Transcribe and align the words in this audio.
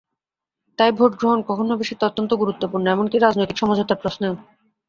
তাই 0.79 0.91
ভোট 0.91 1.11
গ্রহণ 1.19 1.39
কখন 1.49 1.65
হবে, 1.71 1.83
সেটা 1.83 2.03
অত্যন্ত 2.07 2.31
গুরুত্বপূর্ণ, 2.33 2.85
এমনকি 2.87 3.17
রাজনৈতিক 3.17 3.57
সমঝোতার 3.59 4.01
প্রশ্নেও। 4.01 4.33